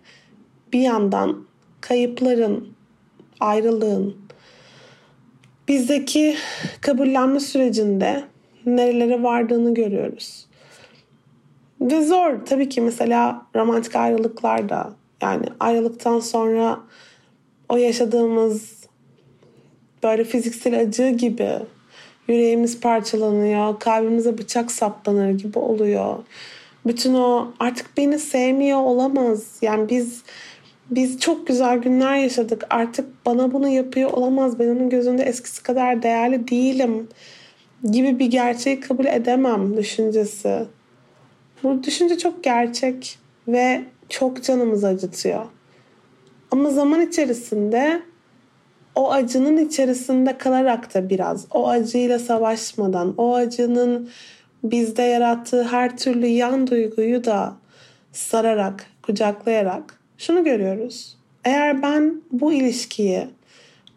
bir 0.73 0.81
yandan 0.81 1.45
kayıpların, 1.81 2.69
ayrılığın, 3.41 4.17
bizdeki 5.69 6.37
kabullenme 6.81 7.41
sürecinde 7.41 8.25
nerelere 8.67 9.23
vardığını 9.23 9.75
görüyoruz. 9.75 10.47
Ve 11.91 12.05
zor 12.05 12.47
tabii 12.47 12.69
ki 12.69 12.81
mesela 12.81 13.47
romantik 13.57 13.97
ayrılıklar 13.97 14.69
da 14.69 14.93
yani 15.23 15.47
ayrılıktan 15.61 16.21
sonra 16.21 16.81
o 17.69 17.77
yaşadığımız 17.77 18.85
böyle 20.03 20.25
fiziksel 20.25 20.81
acı 20.81 21.09
gibi 21.09 21.51
yüreğimiz 22.29 22.81
parçalanıyor, 22.81 23.81
kalbimize 23.81 24.39
bıçak 24.39 24.71
saplanır 24.71 25.31
gibi 25.31 25.59
oluyor. 25.59 26.19
Bütün 26.87 27.15
o 27.15 27.53
artık 27.61 27.97
beni 27.97 28.19
sevmiyor 28.19 28.79
olamaz. 28.79 29.59
Yani 29.63 29.89
biz 29.89 30.23
biz 30.91 31.21
çok 31.21 31.47
güzel 31.47 31.79
günler 31.79 32.17
yaşadık. 32.17 32.67
Artık 32.71 33.27
bana 33.27 33.53
bunu 33.53 33.69
yapıyor 33.69 34.11
olamaz. 34.11 34.59
Ben 34.59 34.69
onun 34.69 34.91
gözünde 34.91 35.23
eskisi 35.23 35.63
kadar 35.63 36.03
değerli 36.03 36.49
değilim 36.49 37.09
gibi 37.93 38.19
bir 38.19 38.27
gerçeği 38.27 38.81
kabul 38.81 39.05
edemem 39.05 39.77
düşüncesi. 39.77 40.67
Bu 41.63 41.83
düşünce 41.83 42.19
çok 42.19 42.45
gerçek 42.45 43.19
ve 43.49 43.85
çok 44.09 44.45
canımızı 44.45 44.87
acıtıyor. 44.87 45.45
Ama 46.51 46.71
zaman 46.71 47.01
içerisinde 47.01 48.03
o 48.95 49.13
acının 49.13 49.57
içerisinde 49.57 50.39
kalarak 50.39 50.95
da 50.95 51.11
biraz 51.11 51.47
o 51.51 51.69
acıyla 51.69 52.19
savaşmadan, 52.19 53.15
o 53.17 53.35
acının 53.35 54.11
bizde 54.65 55.03
yarattığı 55.03 55.65
her 55.65 55.97
türlü 55.97 56.27
yan 56.27 56.67
duyguyu 56.67 57.25
da 57.25 57.57
sararak, 58.13 58.87
kucaklayarak 59.03 60.01
şunu 60.19 60.45
görüyoruz. 60.45 61.17
Eğer 61.45 61.83
ben 61.83 62.23
bu 62.33 62.53
ilişkiyi 62.53 63.27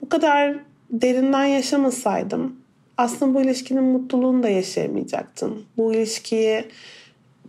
bu 0.02 0.10
kadar 0.10 0.56
derinden 0.92 1.46
yaşamasaydım 1.46 2.66
aslında 2.98 3.34
bu 3.34 3.42
ilişkinin 3.42 3.84
mutluluğunu 3.84 4.44
da 4.44 4.50
yaşayamayacaktım. 4.50 5.66
Bu 5.78 5.94
ilişkiyi 5.94 6.66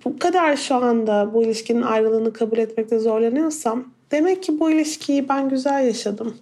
bu 0.04 0.18
kadar 0.18 0.56
şu 0.56 0.74
anda 0.74 1.34
bu 1.34 1.42
ilişkinin 1.42 1.82
ayrılığını 1.82 2.32
kabul 2.32 2.58
etmekte 2.58 2.98
zorlanıyorsam 2.98 3.84
demek 4.10 4.42
ki 4.42 4.60
bu 4.60 4.70
ilişkiyi 4.70 5.28
ben 5.28 5.48
güzel 5.48 5.86
yaşadım. 5.86 6.36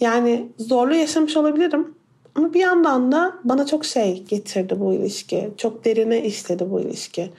Yani 0.00 0.48
zorlu 0.58 0.94
yaşamış 0.94 1.36
olabilirim 1.36 1.94
ama 2.34 2.54
bir 2.54 2.60
yandan 2.60 3.12
da 3.12 3.34
bana 3.44 3.66
çok 3.66 3.84
şey 3.84 4.24
getirdi 4.24 4.80
bu 4.80 4.94
ilişki. 4.94 5.50
Çok 5.56 5.84
derine 5.84 6.24
işledi 6.24 6.70
bu 6.70 6.80
ilişki. 6.80 7.30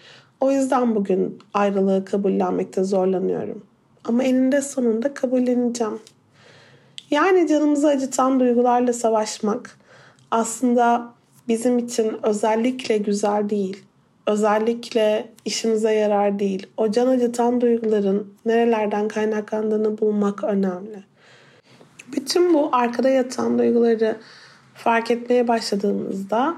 O 0.41 0.51
yüzden 0.51 0.95
bugün 0.95 1.39
ayrılığı 1.53 2.05
kabullenmekte 2.05 2.83
zorlanıyorum. 2.83 3.63
Ama 4.05 4.23
eninde 4.23 4.61
sonunda 4.61 5.13
kabulleneceğim. 5.13 5.99
Yani 7.11 7.47
canımızı 7.47 7.87
acıtan 7.87 8.39
duygularla 8.39 8.93
savaşmak 8.93 9.79
aslında 10.31 11.13
bizim 11.47 11.77
için 11.77 12.17
özellikle 12.23 12.97
güzel 12.97 13.49
değil. 13.49 13.83
Özellikle 14.27 15.29
işimize 15.45 15.93
yarar 15.93 16.39
değil. 16.39 16.67
O 16.77 16.91
can 16.91 17.07
acıtan 17.07 17.61
duyguların 17.61 18.33
nerelerden 18.45 19.07
kaynaklandığını 19.07 19.97
bulmak 19.97 20.43
önemli. 20.43 21.03
Bütün 22.15 22.53
bu 22.53 22.69
arkada 22.71 23.09
yatan 23.09 23.59
duyguları 23.59 24.17
fark 24.73 25.11
etmeye 25.11 25.47
başladığımızda 25.47 26.55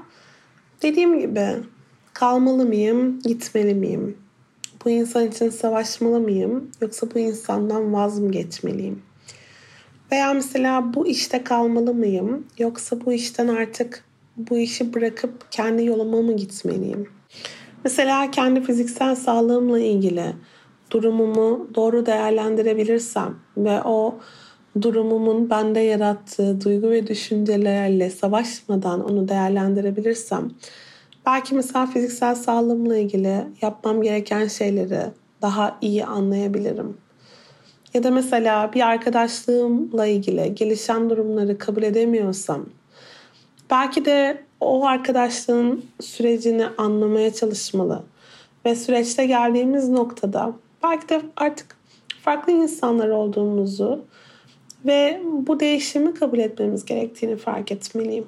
dediğim 0.82 1.20
gibi 1.20 1.56
Kalmalı 2.14 2.66
mıyım, 2.66 3.20
gitmeli 3.20 3.74
miyim? 3.74 4.18
Bu 4.84 4.90
insan 4.90 5.26
için 5.26 5.50
savaşmalı 5.50 6.20
mıyım 6.20 6.70
yoksa 6.80 7.06
bu 7.14 7.18
insandan 7.18 7.92
vaz 7.92 8.18
mı 8.18 8.30
geçmeliyim? 8.30 9.02
Veya 10.12 10.34
mesela 10.34 10.94
bu 10.94 11.06
işte 11.06 11.44
kalmalı 11.44 11.94
mıyım 11.94 12.46
yoksa 12.58 13.04
bu 13.06 13.12
işten 13.12 13.48
artık 13.48 14.04
bu 14.36 14.58
işi 14.58 14.94
bırakıp 14.94 15.52
kendi 15.52 15.84
yoluma 15.84 16.22
mı 16.22 16.36
gitmeliyim? 16.36 17.08
Mesela 17.84 18.30
kendi 18.30 18.62
fiziksel 18.62 19.14
sağlığımla 19.14 19.78
ilgili 19.78 20.24
durumumu 20.90 21.68
doğru 21.74 22.06
değerlendirebilirsem 22.06 23.34
ve 23.56 23.82
o 23.82 24.18
durumumun 24.82 25.50
bende 25.50 25.80
yarattığı 25.80 26.60
duygu 26.64 26.90
ve 26.90 27.06
düşüncelerle 27.06 28.10
savaşmadan 28.10 29.10
onu 29.10 29.28
değerlendirebilirsem 29.28 30.50
belki 31.26 31.54
mesela 31.54 31.86
fiziksel 31.86 32.34
sağlığımla 32.34 32.96
ilgili 32.96 33.44
yapmam 33.62 34.02
gereken 34.02 34.46
şeyleri 34.46 35.00
daha 35.42 35.78
iyi 35.80 36.04
anlayabilirim. 36.04 36.96
Ya 37.94 38.02
da 38.02 38.10
mesela 38.10 38.72
bir 38.72 38.80
arkadaşlığımla 38.80 40.06
ilgili 40.06 40.54
gelişen 40.54 41.10
durumları 41.10 41.58
kabul 41.58 41.82
edemiyorsam 41.82 42.66
belki 43.70 44.04
de 44.04 44.44
o 44.64 44.86
arkadaşlığın 44.86 45.84
sürecini 46.00 46.66
anlamaya 46.78 47.34
çalışmalı 47.34 48.02
ve 48.64 48.74
süreçte 48.74 49.26
geldiğimiz 49.26 49.88
noktada 49.88 50.52
belki 50.82 51.08
de 51.08 51.22
artık 51.36 51.76
farklı 52.22 52.52
insanlar 52.52 53.08
olduğumuzu 53.08 54.04
ve 54.84 55.22
bu 55.24 55.60
değişimi 55.60 56.14
kabul 56.14 56.38
etmemiz 56.38 56.84
gerektiğini 56.84 57.36
fark 57.36 57.72
etmeliyim. 57.72 58.26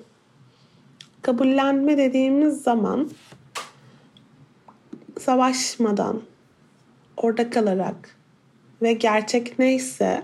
Kabullenme 1.23 1.99
dediğimiz 1.99 2.62
zaman 2.62 3.11
savaşmadan, 5.21 6.23
orada 7.16 7.50
kalarak 7.50 8.16
ve 8.83 8.93
gerçek 8.93 9.59
neyse 9.59 10.23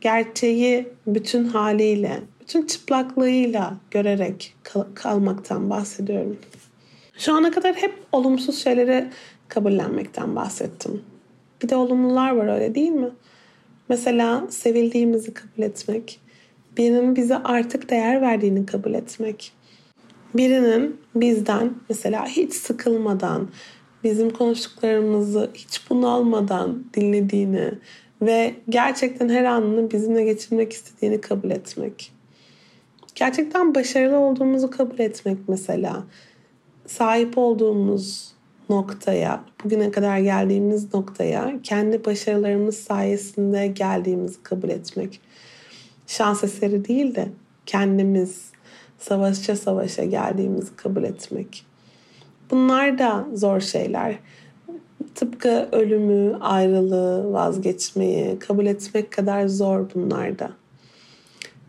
gerçeği 0.00 0.88
bütün 1.06 1.44
haliyle, 1.44 2.20
bütün 2.52 2.66
çıplaklığıyla 2.66 3.76
görerek 3.90 4.54
kal- 4.62 4.86
kalmaktan 4.94 5.70
bahsediyorum. 5.70 6.36
Şu 7.18 7.34
ana 7.34 7.50
kadar 7.50 7.74
hep 7.74 7.94
olumsuz 8.12 8.58
şeyleri 8.58 9.08
kabullenmekten 9.48 10.36
bahsettim. 10.36 11.02
Bir 11.62 11.68
de 11.68 11.76
olumlular 11.76 12.30
var 12.30 12.54
öyle 12.54 12.74
değil 12.74 12.90
mi? 12.90 13.10
Mesela 13.88 14.46
sevildiğimizi 14.50 15.34
kabul 15.34 15.62
etmek, 15.62 16.20
birinin 16.76 17.16
bize 17.16 17.36
artık 17.36 17.90
değer 17.90 18.20
verdiğini 18.20 18.66
kabul 18.66 18.94
etmek, 18.94 19.52
birinin 20.34 21.00
bizden 21.14 21.74
mesela 21.88 22.26
hiç 22.26 22.52
sıkılmadan, 22.52 23.48
bizim 24.04 24.30
konuştuklarımızı 24.30 25.50
hiç 25.54 25.90
bunalmadan 25.90 26.84
dinlediğini 26.94 27.70
ve 28.22 28.54
gerçekten 28.68 29.28
her 29.28 29.44
anını 29.44 29.90
bizimle 29.90 30.24
geçirmek 30.24 30.72
istediğini 30.72 31.20
kabul 31.20 31.50
etmek. 31.50 32.21
Gerçekten 33.22 33.74
başarılı 33.74 34.18
olduğumuzu 34.18 34.70
kabul 34.70 34.98
etmek 34.98 35.38
mesela. 35.48 36.04
Sahip 36.86 37.38
olduğumuz 37.38 38.32
noktaya, 38.68 39.44
bugüne 39.64 39.90
kadar 39.90 40.18
geldiğimiz 40.18 40.94
noktaya 40.94 41.52
kendi 41.62 42.04
başarılarımız 42.04 42.76
sayesinde 42.76 43.66
geldiğimizi 43.66 44.42
kabul 44.42 44.68
etmek. 44.68 45.20
Şans 46.06 46.44
eseri 46.44 46.88
değil 46.88 47.14
de 47.14 47.28
kendimiz 47.66 48.50
savaşça 48.98 49.56
savaşa 49.56 50.04
geldiğimizi 50.04 50.76
kabul 50.76 51.02
etmek. 51.02 51.66
Bunlar 52.50 52.98
da 52.98 53.26
zor 53.34 53.60
şeyler. 53.60 54.18
Tıpkı 55.14 55.68
ölümü, 55.72 56.36
ayrılığı, 56.40 57.32
vazgeçmeyi 57.32 58.38
kabul 58.38 58.66
etmek 58.66 59.12
kadar 59.12 59.46
zor 59.46 59.86
bunlar 59.94 60.38
da. 60.38 60.50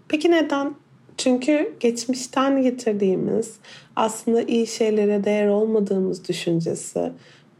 Peki 0.07 0.31
neden? 0.31 0.82
Çünkü 1.17 1.73
geçmişten 1.79 2.61
getirdiğimiz 2.61 3.55
aslında 3.95 4.41
iyi 4.41 4.67
şeylere 4.67 5.23
değer 5.23 5.47
olmadığımız 5.47 6.27
düşüncesi 6.27 7.11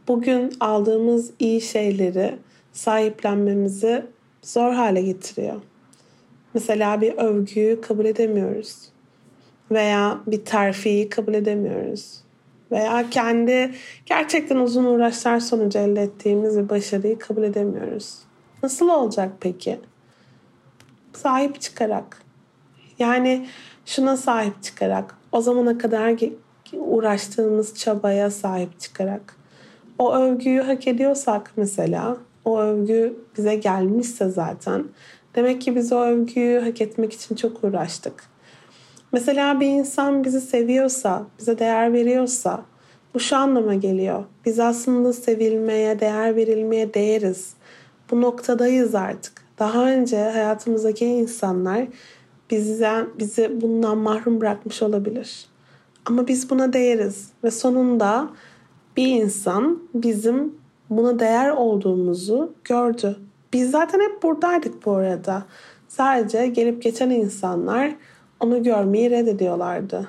bugün 0.08 0.52
aldığımız 0.60 1.30
iyi 1.38 1.60
şeyleri 1.60 2.38
sahiplenmemizi 2.72 4.06
zor 4.42 4.72
hale 4.72 5.02
getiriyor. 5.02 5.60
Mesela 6.54 7.00
bir 7.00 7.12
övgüyü 7.12 7.80
kabul 7.80 8.04
edemiyoruz. 8.04 8.76
Veya 9.70 10.18
bir 10.26 10.44
terfiyi 10.44 11.08
kabul 11.08 11.34
edemiyoruz. 11.34 12.20
Veya 12.70 13.10
kendi 13.10 13.74
gerçekten 14.06 14.56
uzun 14.56 14.84
uğraşlar 14.84 15.40
sonucu 15.40 15.78
elde 15.78 16.02
ettiğimiz 16.02 16.58
bir 16.58 16.68
başarıyı 16.68 17.18
kabul 17.18 17.42
edemiyoruz. 17.42 18.18
Nasıl 18.62 18.88
olacak 18.88 19.32
peki? 19.40 19.78
Sahip 21.12 21.60
çıkarak. 21.60 22.23
Yani 22.98 23.46
şuna 23.86 24.16
sahip 24.16 24.62
çıkarak. 24.62 25.16
O 25.32 25.40
zamana 25.40 25.78
kadar 25.78 26.14
uğraştığımız 26.72 27.74
çabaya 27.74 28.30
sahip 28.30 28.80
çıkarak. 28.80 29.36
O 29.98 30.14
övgüyü 30.14 30.60
hak 30.60 30.86
ediyorsak 30.86 31.52
mesela, 31.56 32.16
o 32.44 32.60
övgü 32.60 33.16
bize 33.38 33.54
gelmişse 33.54 34.28
zaten 34.28 34.84
demek 35.34 35.62
ki 35.62 35.76
biz 35.76 35.92
o 35.92 36.00
övgüyü 36.00 36.60
hak 36.60 36.80
etmek 36.80 37.12
için 37.12 37.34
çok 37.34 37.64
uğraştık. 37.64 38.24
Mesela 39.12 39.60
bir 39.60 39.66
insan 39.66 40.24
bizi 40.24 40.40
seviyorsa, 40.40 41.26
bize 41.38 41.58
değer 41.58 41.92
veriyorsa 41.92 42.62
bu 43.14 43.20
şu 43.20 43.36
anlama 43.36 43.74
geliyor. 43.74 44.24
Biz 44.44 44.60
aslında 44.60 45.12
sevilmeye, 45.12 46.00
değer 46.00 46.36
verilmeye 46.36 46.94
değeriz. 46.94 47.54
Bu 48.10 48.20
noktadayız 48.20 48.94
artık. 48.94 49.32
Daha 49.58 49.86
önce 49.86 50.16
hayatımızdaki 50.16 51.06
insanlar 51.06 51.86
bizden 52.56 53.06
bizi 53.18 53.60
bundan 53.60 53.98
mahrum 53.98 54.40
bırakmış 54.40 54.82
olabilir. 54.82 55.46
Ama 56.06 56.28
biz 56.28 56.50
buna 56.50 56.72
değeriz 56.72 57.28
ve 57.44 57.50
sonunda 57.50 58.30
bir 58.96 59.06
insan 59.06 59.82
bizim 59.94 60.54
buna 60.90 61.18
değer 61.18 61.50
olduğumuzu 61.50 62.54
gördü. 62.64 63.16
Biz 63.52 63.70
zaten 63.70 64.00
hep 64.00 64.22
buradaydık 64.22 64.86
bu 64.86 64.92
arada. 64.92 65.44
Sadece 65.88 66.46
gelip 66.46 66.82
geçen 66.82 67.10
insanlar 67.10 67.94
onu 68.40 68.62
görmeyi 68.62 69.10
reddediyorlardı. 69.10 70.08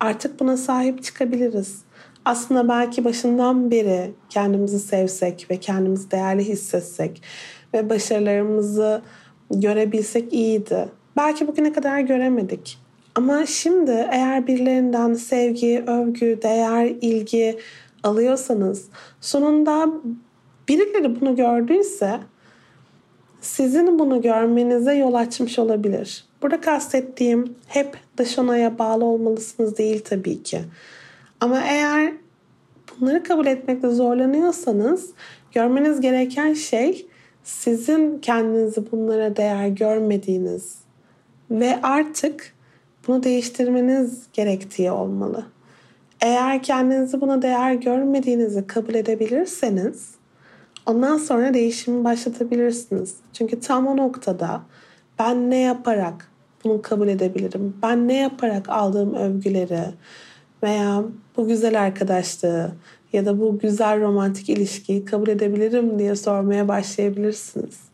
Artık 0.00 0.40
buna 0.40 0.56
sahip 0.56 1.02
çıkabiliriz. 1.02 1.82
Aslında 2.24 2.68
belki 2.68 3.04
başından 3.04 3.70
beri 3.70 4.14
kendimizi 4.30 4.80
sevsek 4.80 5.46
ve 5.50 5.56
kendimizi 5.56 6.10
değerli 6.10 6.48
hissetsek 6.48 7.22
ve 7.74 7.90
başarılarımızı 7.90 9.02
görebilsek 9.50 10.32
iyiydi. 10.32 10.88
Belki 11.16 11.46
bugüne 11.46 11.72
kadar 11.72 12.00
göremedik. 12.00 12.78
Ama 13.14 13.46
şimdi 13.46 14.06
eğer 14.10 14.46
birilerinden 14.46 15.14
sevgi, 15.14 15.84
övgü, 15.86 16.42
değer, 16.42 16.86
ilgi 16.86 17.58
alıyorsanız 18.02 18.88
sonunda 19.20 19.88
birileri 20.68 21.20
bunu 21.20 21.36
gördüyse 21.36 22.20
sizin 23.40 23.98
bunu 23.98 24.22
görmenize 24.22 24.94
yol 24.94 25.14
açmış 25.14 25.58
olabilir. 25.58 26.24
Burada 26.42 26.60
kastettiğim 26.60 27.54
hep 27.66 27.96
dış 28.16 28.38
onaya 28.38 28.78
bağlı 28.78 29.04
olmalısınız 29.04 29.78
değil 29.78 30.04
tabii 30.04 30.42
ki. 30.42 30.60
Ama 31.40 31.60
eğer 31.60 32.12
bunları 33.00 33.22
kabul 33.22 33.46
etmekte 33.46 33.88
zorlanıyorsanız 33.88 35.10
görmeniz 35.52 36.00
gereken 36.00 36.54
şey 36.54 37.06
sizin 37.44 38.18
kendinizi 38.18 38.92
bunlara 38.92 39.36
değer 39.36 39.68
görmediğiniz 39.68 40.83
ve 41.50 41.82
artık 41.82 42.54
bunu 43.06 43.22
değiştirmeniz 43.22 44.26
gerektiği 44.32 44.90
olmalı. 44.90 45.46
Eğer 46.20 46.62
kendinizi 46.62 47.20
buna 47.20 47.42
değer 47.42 47.74
görmediğinizi 47.74 48.66
kabul 48.66 48.94
edebilirseniz 48.94 50.14
ondan 50.86 51.18
sonra 51.18 51.54
değişimi 51.54 52.04
başlatabilirsiniz. 52.04 53.16
Çünkü 53.32 53.60
tam 53.60 53.86
o 53.86 53.96
noktada 53.96 54.62
ben 55.18 55.50
ne 55.50 55.58
yaparak 55.58 56.30
bunu 56.64 56.82
kabul 56.82 57.08
edebilirim? 57.08 57.76
Ben 57.82 58.08
ne 58.08 58.16
yaparak 58.16 58.68
aldığım 58.68 59.14
övgüleri 59.14 59.84
veya 60.62 61.04
bu 61.36 61.48
güzel 61.48 61.82
arkadaşlığı 61.82 62.72
ya 63.12 63.26
da 63.26 63.40
bu 63.40 63.58
güzel 63.58 64.00
romantik 64.00 64.48
ilişkiyi 64.48 65.04
kabul 65.04 65.28
edebilirim 65.28 65.98
diye 65.98 66.16
sormaya 66.16 66.68
başlayabilirsiniz. 66.68 67.93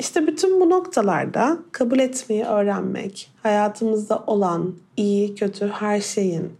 İşte 0.00 0.26
bütün 0.26 0.60
bu 0.60 0.70
noktalarda 0.70 1.58
kabul 1.72 1.98
etmeyi 1.98 2.44
öğrenmek, 2.44 3.30
hayatımızda 3.42 4.24
olan 4.26 4.74
iyi, 4.96 5.34
kötü 5.34 5.68
her 5.68 6.00
şeyin 6.00 6.52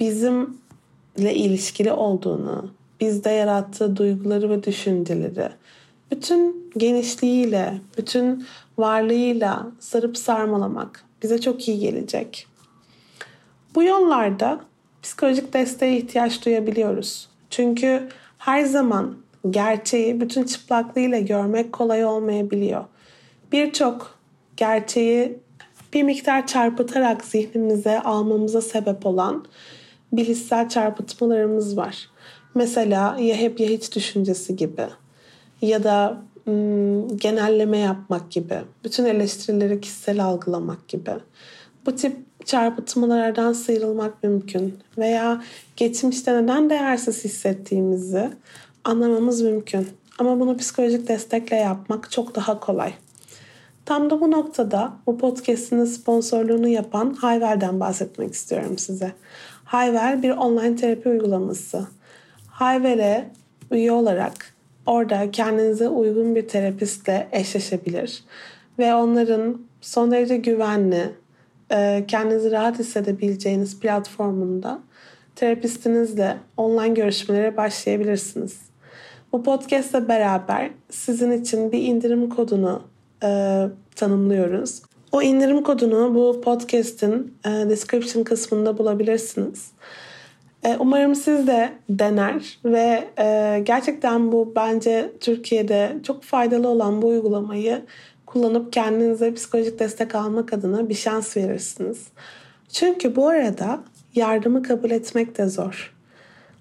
bizimle 0.00 1.34
ilişkili 1.34 1.92
olduğunu, 1.92 2.70
bizde 3.00 3.30
yarattığı 3.30 3.96
duyguları 3.96 4.50
ve 4.50 4.62
düşünceleri 4.62 5.48
bütün 6.10 6.70
genişliğiyle, 6.76 7.80
bütün 7.98 8.46
varlığıyla 8.78 9.66
sarıp 9.80 10.16
sarmalamak 10.16 11.04
bize 11.22 11.40
çok 11.40 11.68
iyi 11.68 11.78
gelecek. 11.78 12.46
Bu 13.74 13.82
yollarda 13.82 14.60
psikolojik 15.02 15.52
desteğe 15.52 15.96
ihtiyaç 15.96 16.44
duyabiliyoruz. 16.44 17.28
Çünkü 17.50 18.08
her 18.38 18.64
zaman 18.64 19.16
gerçeği 19.50 20.20
bütün 20.20 20.44
çıplaklığıyla 20.44 21.20
görmek 21.20 21.72
kolay 21.72 22.04
olmayabiliyor. 22.04 22.84
Birçok 23.52 24.18
gerçeği 24.56 25.38
bir 25.92 26.02
miktar 26.02 26.46
çarpıtarak 26.46 27.24
zihnimize 27.24 28.00
almamıza 28.00 28.60
sebep 28.60 29.06
olan 29.06 29.44
bilişsel 30.12 30.68
çarpıtmalarımız 30.68 31.76
var. 31.76 32.10
Mesela 32.54 33.16
ya 33.20 33.36
hep 33.36 33.60
ya 33.60 33.68
hiç 33.68 33.94
düşüncesi 33.94 34.56
gibi 34.56 34.86
ya 35.62 35.84
da 35.84 36.22
ım, 36.48 37.16
genelleme 37.18 37.78
yapmak 37.78 38.30
gibi, 38.30 38.58
bütün 38.84 39.04
eleştirileri 39.04 39.80
kişisel 39.80 40.24
algılamak 40.24 40.88
gibi. 40.88 41.10
Bu 41.86 41.96
tip 41.96 42.16
çarpıtmalardan 42.44 43.52
sıyrılmak 43.52 44.22
mümkün 44.22 44.78
veya 44.98 45.42
geçmişte 45.76 46.42
neden 46.42 46.70
değersiz 46.70 47.24
hissettiğimizi 47.24 48.30
anlamamız 48.86 49.42
mümkün. 49.42 49.88
Ama 50.18 50.40
bunu 50.40 50.56
psikolojik 50.56 51.08
destekle 51.08 51.56
yapmak 51.56 52.10
çok 52.10 52.34
daha 52.34 52.60
kolay. 52.60 52.94
Tam 53.84 54.10
da 54.10 54.20
bu 54.20 54.30
noktada 54.30 54.92
bu 55.06 55.18
podcast'in 55.18 55.84
sponsorluğunu 55.84 56.68
yapan 56.68 57.14
Hayvel'den 57.14 57.80
bahsetmek 57.80 58.34
istiyorum 58.34 58.78
size. 58.78 59.12
Hayvel 59.64 60.22
bir 60.22 60.30
online 60.30 60.76
terapi 60.76 61.08
uygulaması. 61.08 61.86
Hayvel'e 62.48 63.30
üye 63.70 63.92
olarak 63.92 64.54
orada 64.86 65.30
kendinize 65.30 65.88
uygun 65.88 66.34
bir 66.34 66.48
terapistle 66.48 67.28
eşleşebilir 67.32 68.24
ve 68.78 68.94
onların 68.94 69.60
son 69.80 70.10
derece 70.10 70.36
güvenli, 70.36 71.12
e, 71.72 72.04
kendinizi 72.08 72.50
rahat 72.50 72.78
hissedebileceğiniz 72.78 73.80
platformunda 73.80 74.78
terapistinizle 75.36 76.36
online 76.56 76.94
görüşmelere 76.94 77.56
başlayabilirsiniz. 77.56 78.66
Bu 79.36 79.42
podcast'le 79.42 80.08
beraber 80.08 80.70
sizin 80.90 81.30
için 81.30 81.72
bir 81.72 81.82
indirim 81.82 82.28
kodunu 82.28 82.82
e, 83.22 83.62
tanımlıyoruz. 83.96 84.82
O 85.12 85.22
indirim 85.22 85.62
kodunu 85.62 86.14
bu 86.14 86.40
podcast'in 86.40 87.34
e, 87.44 87.48
description 87.48 88.24
kısmında 88.24 88.78
bulabilirsiniz. 88.78 89.70
E, 90.64 90.76
umarım 90.78 91.14
siz 91.14 91.46
de 91.46 91.72
dener 91.88 92.58
ve 92.64 93.08
e, 93.18 93.60
gerçekten 93.64 94.32
bu 94.32 94.52
bence 94.56 95.12
Türkiye'de 95.20 95.96
çok 96.02 96.22
faydalı 96.22 96.68
olan 96.68 97.02
bu 97.02 97.06
uygulamayı 97.06 97.82
kullanıp 98.26 98.72
kendinize 98.72 99.34
psikolojik 99.34 99.78
destek 99.78 100.14
almak 100.14 100.52
adına 100.52 100.88
bir 100.88 100.94
şans 100.94 101.36
verirsiniz. 101.36 102.06
Çünkü 102.68 103.16
bu 103.16 103.28
arada 103.28 103.80
yardımı 104.14 104.62
kabul 104.62 104.90
etmek 104.90 105.38
de 105.38 105.48
zor. 105.48 105.94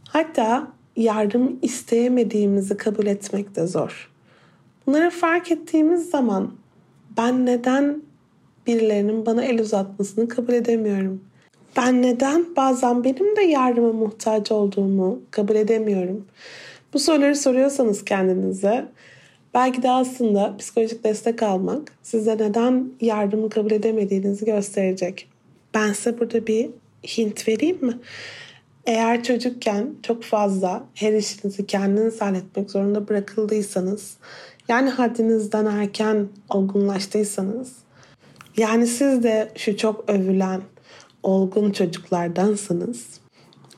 Hatta 0.07 0.75
yardım 0.95 1.59
isteyemediğimizi 1.61 2.77
kabul 2.77 3.05
etmek 3.05 3.55
de 3.55 3.67
zor. 3.67 4.11
Bunları 4.87 5.09
fark 5.09 5.51
ettiğimiz 5.51 6.09
zaman 6.09 6.53
ben 7.17 7.45
neden 7.45 8.01
birilerinin 8.67 9.25
bana 9.25 9.43
el 9.45 9.59
uzatmasını 9.59 10.27
kabul 10.27 10.53
edemiyorum? 10.53 11.21
Ben 11.77 12.01
neden 12.01 12.55
bazen 12.55 13.03
benim 13.03 13.35
de 13.35 13.41
yardıma 13.41 13.93
muhtaç 13.93 14.51
olduğumu 14.51 15.21
kabul 15.31 15.55
edemiyorum? 15.55 16.25
Bu 16.93 16.99
soruları 16.99 17.35
soruyorsanız 17.35 18.05
kendinize 18.05 18.85
belki 19.53 19.83
de 19.83 19.91
aslında 19.91 20.57
psikolojik 20.57 21.03
destek 21.03 21.43
almak 21.43 21.91
size 22.03 22.37
neden 22.37 22.89
yardımı 23.01 23.49
kabul 23.49 23.71
edemediğinizi 23.71 24.45
gösterecek. 24.45 25.29
Ben 25.73 25.93
size 25.93 26.19
burada 26.19 26.47
bir 26.47 26.69
hint 27.03 27.47
vereyim 27.47 27.85
mi? 27.85 27.93
Eğer 28.85 29.23
çocukken 29.23 29.95
çok 30.03 30.23
fazla 30.23 30.83
her 30.93 31.13
işinizi 31.13 31.67
kendiniz 31.67 32.21
halletmek 32.21 32.71
zorunda 32.71 33.07
bırakıldıysanız, 33.07 34.17
yani 34.67 34.89
haddinizden 34.89 35.65
erken 35.65 36.27
olgunlaştıysanız, 36.49 37.73
yani 38.57 38.87
siz 38.87 39.23
de 39.23 39.51
şu 39.55 39.77
çok 39.77 40.09
övülen 40.09 40.61
olgun 41.23 41.71
çocuklardansınız, 41.71 43.05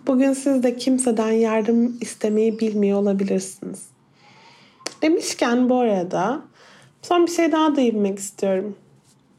bugün 0.08 0.34
siz 0.34 0.64
de 0.64 0.78
kimseden 0.78 1.32
yardım 1.32 1.98
istemeyi 2.02 2.60
bilmiyor 2.60 3.00
olabilirsiniz. 3.00 3.86
Demişken 5.02 5.70
bu 5.70 5.76
arada 5.76 6.42
son 7.02 7.28
bir 7.28 7.32
şey 7.32 7.52
daha 7.52 7.76
değinmek 7.76 8.20
istiyorum 8.20 8.76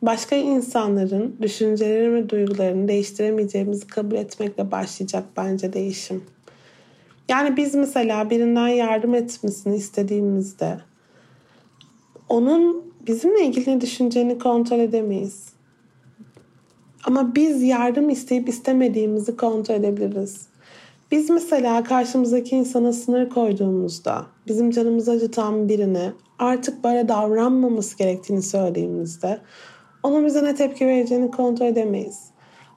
başka 0.03 0.37
insanların 0.37 1.37
düşüncelerini 1.43 2.15
ve 2.15 2.29
duygularını 2.29 2.89
değiştiremeyeceğimizi 2.89 3.87
kabul 3.87 4.17
etmekle 4.17 4.71
başlayacak 4.71 5.25
bence 5.37 5.73
değişim. 5.73 6.25
Yani 7.29 7.57
biz 7.57 7.75
mesela 7.75 8.31
birinden 8.31 8.69
yardım 8.69 9.15
etmesini 9.15 9.77
istediğimizde 9.77 10.79
onun 12.29 12.93
bizimle 13.07 13.47
ilgili 13.47 13.77
ne 13.77 13.81
düşüneceğini 13.81 14.39
kontrol 14.39 14.79
edemeyiz. 14.79 15.49
Ama 17.05 17.35
biz 17.35 17.63
yardım 17.63 18.11
isteyip 18.11 18.49
istemediğimizi 18.49 19.37
kontrol 19.37 19.75
edebiliriz. 19.75 20.49
Biz 21.11 21.31
mesela 21.31 21.85
karşımızdaki 21.85 22.57
insana 22.57 22.93
sınır 22.93 23.29
koyduğumuzda, 23.29 24.27
bizim 24.47 24.71
canımızı 24.71 25.11
acıtan 25.11 25.69
birine 25.69 26.13
artık 26.39 26.85
böyle 26.85 27.09
davranmaması 27.09 27.99
gerektiğini 27.99 28.43
söylediğimizde 28.43 29.41
onun 30.03 30.27
bize 30.27 30.45
ne 30.45 30.55
tepki 30.55 30.87
vereceğini 30.87 31.31
kontrol 31.31 31.67
edemeyiz. 31.67 32.25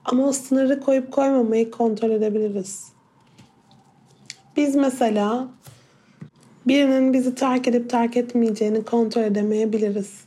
Ama 0.05 0.27
o 0.27 0.31
sınırı 0.31 0.79
koyup 0.79 1.11
koymamayı 1.11 1.71
kontrol 1.71 2.09
edebiliriz. 2.09 2.91
Biz 4.57 4.75
mesela 4.75 5.47
birinin 6.67 7.13
bizi 7.13 7.35
terk 7.35 7.67
edip 7.67 7.89
terk 7.89 8.17
etmeyeceğini 8.17 8.83
kontrol 8.83 9.21
edemeyebiliriz. 9.21 10.21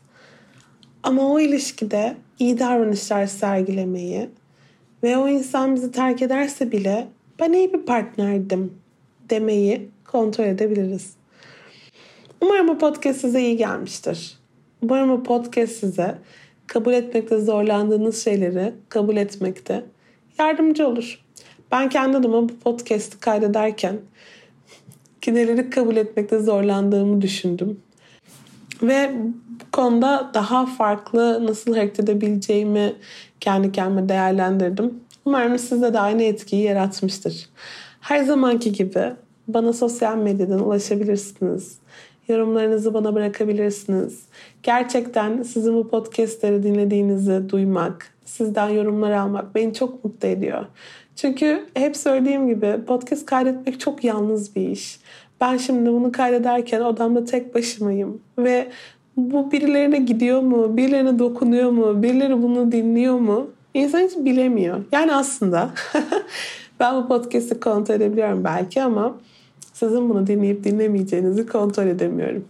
Ama 1.03 1.33
o 1.33 1.41
ilişkide 1.41 2.17
iyi 2.39 2.59
davranışlar 2.59 3.27
sergilemeyi 3.27 4.29
ve 5.03 5.17
o 5.17 5.29
insan 5.29 5.77
bizi 5.77 5.93
terk 5.93 6.23
ederse 6.23 6.73
bile 6.73 7.09
ben 7.41 7.53
iyi 7.53 7.73
bir 7.73 7.83
partnerdim 7.83 8.73
demeyi 9.31 9.91
kontrol 10.05 10.45
edebiliriz. 10.45 11.13
Umarım 12.41 12.69
bu 12.69 12.79
podcast 12.79 13.21
size 13.21 13.41
iyi 13.41 13.57
gelmiştir. 13.57 14.39
Umarım 14.83 15.11
bu 15.11 15.23
podcast 15.23 15.73
size 15.73 16.19
kabul 16.67 16.93
etmekte 16.93 17.39
zorlandığınız 17.39 18.25
şeyleri 18.25 18.73
kabul 18.89 19.17
etmekte 19.17 19.85
yardımcı 20.39 20.87
olur. 20.87 21.25
Ben 21.73 21.89
kendi 21.89 22.17
adıma 22.17 22.49
bu 22.49 22.59
podcast'i 22.65 23.21
kaydederken 23.21 23.99
neleri 25.27 25.71
kabul 25.71 25.97
etmekte 25.97 26.39
zorlandığımı 26.39 27.21
düşündüm. 27.21 27.81
Ve 28.83 29.11
bu 29.61 29.71
konuda 29.73 30.31
daha 30.35 30.67
farklı 30.67 31.47
nasıl 31.47 31.75
hareket 31.75 32.01
edebileceğimi 32.01 32.93
kendi 33.41 33.73
kendime 33.73 34.09
değerlendirdim. 34.09 34.95
Umarım 35.25 35.59
sizde 35.59 35.95
de 35.95 36.01
aynı 36.01 36.23
etkiyi 36.23 36.63
yaratmıştır. 36.63 37.49
Her 38.01 38.25
zamanki 38.25 38.73
gibi 38.73 39.13
bana 39.49 39.73
sosyal 39.73 40.17
medyadan 40.17 40.67
ulaşabilirsiniz. 40.67 41.79
Yorumlarınızı 42.29 42.95
bana 42.95 43.15
bırakabilirsiniz. 43.15 44.23
Gerçekten 44.63 45.43
sizin 45.43 45.75
bu 45.75 45.89
podcastleri 45.89 46.63
dinlediğinizi 46.63 47.49
duymak, 47.49 48.15
sizden 48.25 48.69
yorumlar 48.69 49.11
almak 49.11 49.55
beni 49.55 49.75
çok 49.75 50.05
mutlu 50.05 50.29
ediyor. 50.29 50.67
Çünkü 51.17 51.67
hep 51.75 51.97
söylediğim 51.97 52.49
gibi 52.49 52.85
podcast 52.87 53.27
kaydetmek 53.27 53.81
çok 53.81 54.05
yalnız 54.05 54.57
bir 54.57 54.69
iş. 54.69 55.01
Ben 55.41 55.57
şimdi 55.57 55.93
bunu 55.93 56.13
kaydederken 56.13 56.81
odamda 56.81 57.25
tek 57.25 57.55
başımayım 57.55 58.21
ve 58.39 58.69
bu 59.17 59.53
birilerine 59.53 59.99
gidiyor 59.99 60.41
mu, 60.41 60.77
birilerine 60.77 61.19
dokunuyor 61.19 61.71
mu, 61.71 62.03
birileri 62.03 62.43
bunu 62.43 62.73
dinliyor 62.73 63.19
mu? 63.19 63.51
İnsan 63.75 64.01
hiç 64.01 64.17
bilemiyor. 64.17 64.85
Yani 64.93 65.15
aslında 65.15 65.71
ben 66.81 66.97
bu 66.97 67.09
podcast'i 67.09 67.61
kontrol 67.61 67.95
edebiliyorum 67.95 68.45
belki 68.45 68.83
ama 68.83 69.17
sizin 69.75 70.11
bunu 70.11 70.27
dinleyip 70.27 70.65
dinlemeyeceğinizi 70.65 71.47
kontrol 71.47 71.87
edemiyorum. 71.87 72.45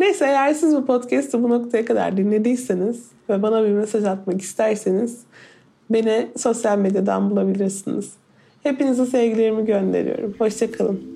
Neyse 0.00 0.24
eğer 0.24 0.54
siz 0.54 0.76
bu 0.76 0.86
podcast'ı 0.86 1.42
bu 1.42 1.50
noktaya 1.50 1.84
kadar 1.84 2.16
dinlediyseniz 2.16 3.10
ve 3.28 3.42
bana 3.42 3.64
bir 3.64 3.70
mesaj 3.70 4.04
atmak 4.04 4.42
isterseniz 4.42 5.20
beni 5.90 6.28
sosyal 6.36 6.78
medyadan 6.78 7.30
bulabilirsiniz. 7.30 8.12
Hepinize 8.62 9.06
sevgilerimi 9.06 9.66
gönderiyorum. 9.66 10.34
Hoşçakalın. 10.38 11.15